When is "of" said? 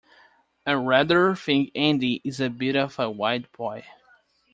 2.75-2.97